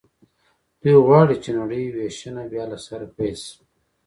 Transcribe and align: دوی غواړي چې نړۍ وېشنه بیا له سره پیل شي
دوی 0.81 0.95
غواړي 1.05 1.35
چې 1.43 1.49
نړۍ 1.59 1.83
وېشنه 1.95 2.43
بیا 2.51 2.63
له 2.71 2.77
سره 2.85 3.05
پیل 3.15 3.35
شي 3.45 3.59